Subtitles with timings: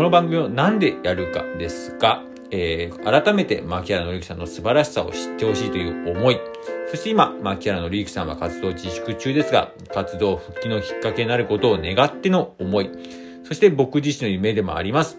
[0.00, 6.40] この番組をなんでやるかですが、えー改めて牧原紀之さんの素晴らしさを知ってほしいという思い、
[6.90, 12.88] そして今、牧原紀之さんは活動自粛中ですが、活動復帰のきっかけになることを願っての思い、
[13.44, 15.18] そして僕自身の夢でもあります。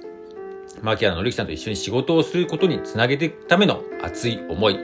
[0.82, 4.80] 牧原紀之さんと一緒に仕事をすることにつなげていくための熱い思い。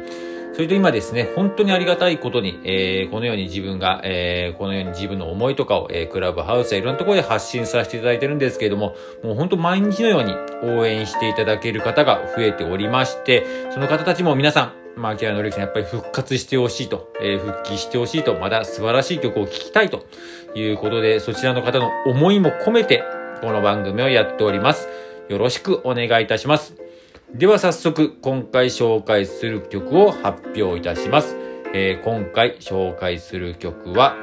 [0.57, 10.33] それと今ですね、本当にありがたいことに、えーこのように自分が、えーこのように自分の思いとかを、えークラブハウスやいろんなところで発信させていただいてるんですけれども、もう本当毎日のように
[10.63, 20.07] 応援していただける方が増えておりまして、その方たちも皆さん、牧原紀之さんやっぱり復活してほしいと、えー復帰してほしいと、また素晴らしい曲を聴きたいと
[20.55, 23.03] いうことで、そちらの方の思いも込めて、
[23.41, 24.89] この番組をやっております。
[25.29, 26.86] よろしくお願いいたします。
[27.33, 31.35] では早速、今回紹介する曲を発表いたします。
[31.73, 34.15] えー今回紹介する曲は、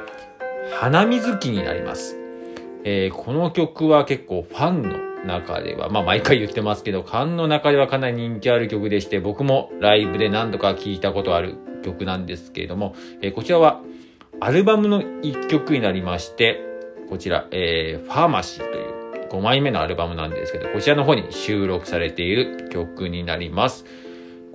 [0.79, 2.17] 花水木になります。
[2.83, 13.81] えーこの曲は結構ファンの中では、まあ毎回言ってますけど、ファンの中ではかなり人気ある曲でして、僕もライブで何度か聴いたことある曲なんですけれども、えーこちらは
[14.41, 16.59] アルバムの一曲になりまして、
[17.07, 18.94] こちら、えーファーマシーという
[19.35, 23.85] 5枚目のアルバムなんですけど、こちらの方に収録されている曲になります。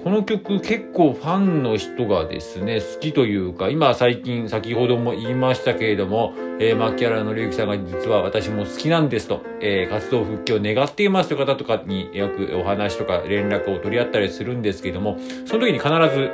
[0.03, 16.31] この曲結構ファンの人がですね、好きというか、今最近先ほども言いましたけれども、えー、牧原紀之さんが実は私も好きなんですと、えー活動復帰を願っていますという方とかによくお話とか連絡を取り合ったりするんですけれども、その時に必ず、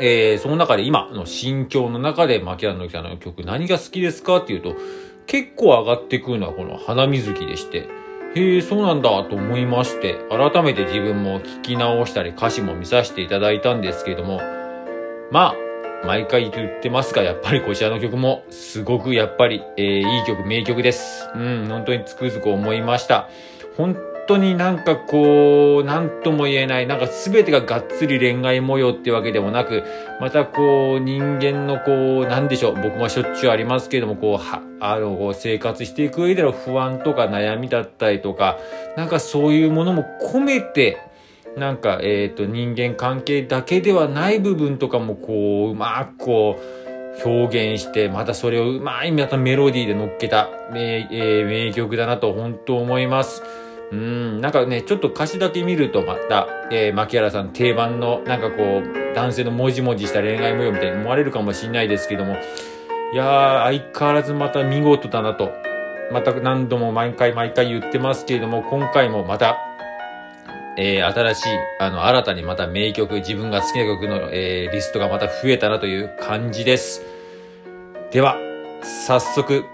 [0.00, 4.76] えーその中で今の心境の中で牧原紀之さんの曲何が好きですかっていうと、
[5.26, 7.88] 結構上がってくるのはこの花水木でして、
[8.36, 14.40] へえ、そうなんだと思いまして、改めて自分も聞き直したり歌詞も見させていただいたんですけれども、
[15.30, 21.30] まあ、毎回言ってますが、やっぱりこちらの曲もすごくやっぱり、えーいい曲、名曲です。
[21.34, 23.28] うん、本当につくづく思いました。
[23.76, 23.96] 本
[24.26, 29.84] 当になんかこう、なんとも言えない、なんか全てががっつり恋愛模様ってわけでもなく、
[30.20, 38.58] またこう、人間のこう、なんでしょう、僕もしょっちゅうありますけれども、こう、は、あの、生活していく上での不安とか悩みだったりとか、
[38.96, 40.98] なんかそういうものも込めて、
[41.56, 46.84] なんか、えっ、と、人間関係だけではない部分とかもこう、うまくこう、
[47.24, 53.42] 表現して、またそれをうまいまたメロディーで乗っけた名,、えー名曲だなと本当思います。
[53.94, 62.36] うん、なんかね、ちょっと歌詞だけ見るとまた、えー、牧原さん定番の、なんかこう、男性のもじもじした恋愛模様みたいに思われるかもしれないですけども、
[63.12, 65.52] いやー、相変わらずまた見事だなと、
[66.12, 69.58] また何度も毎回毎回言ってますけれども、今回もまた、
[70.76, 77.02] えー新しい、あの、新たにまた名曲、自分が好きな曲の、えーリストがまた増えたなという感じです。
[78.10, 78.36] では、
[79.06, 79.64] 早速、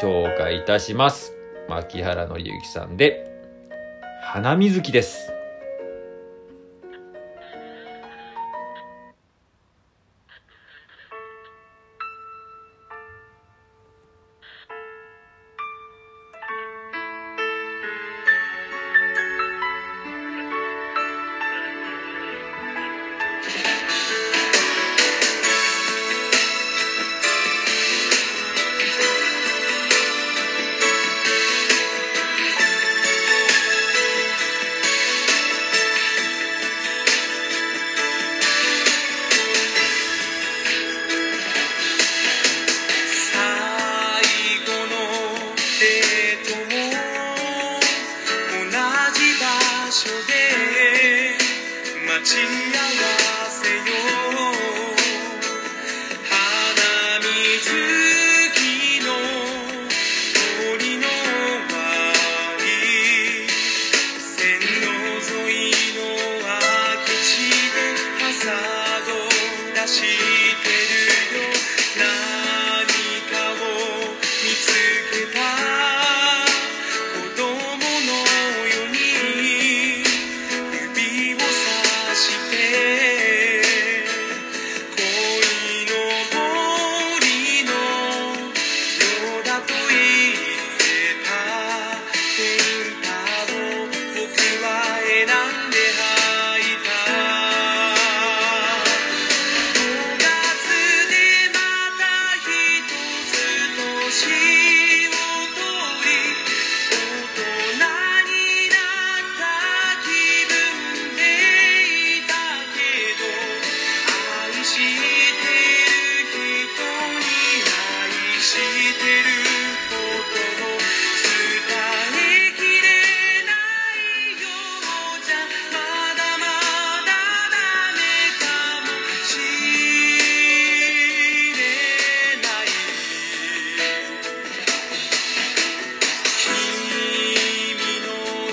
[0.00, 1.31] 紹介いたします。
[1.68, 3.26] 牧原紀之さんで、
[4.22, 5.31] 花水木です。
[52.22, 52.91] 待ち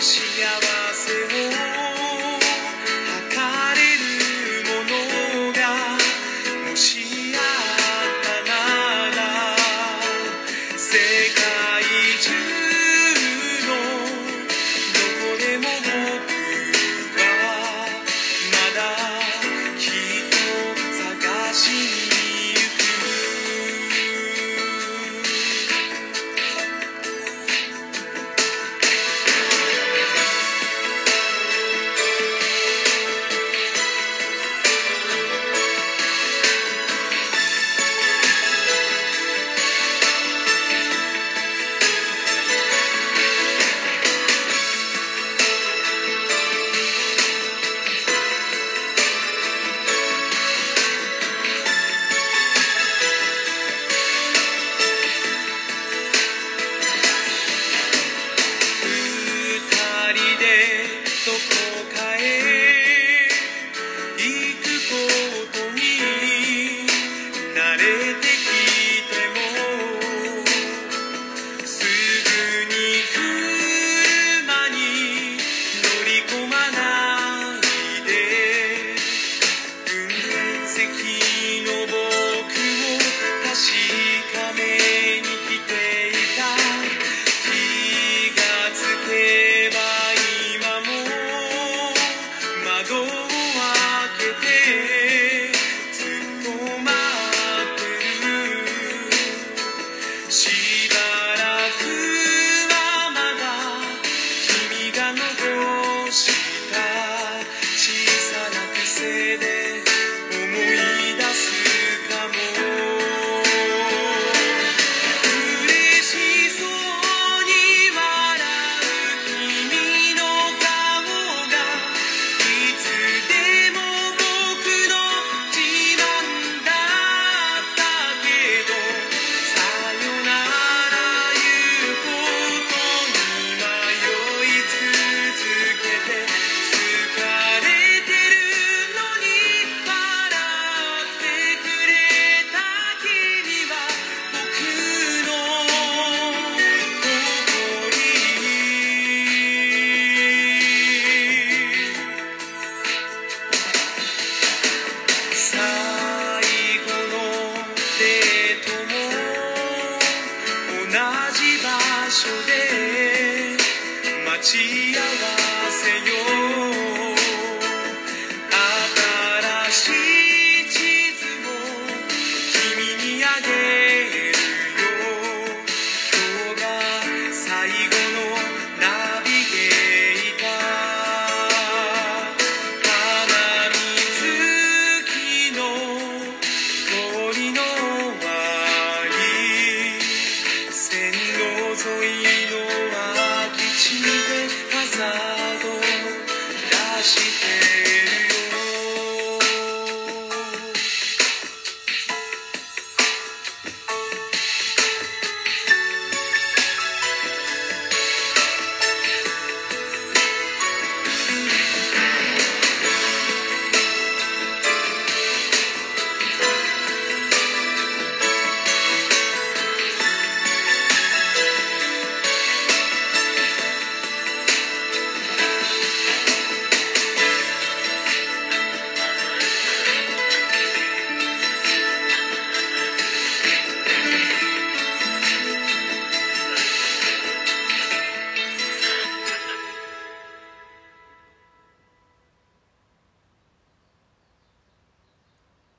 [0.02, 0.16] 幸
[0.94, 1.12] せ
[1.86, 1.89] を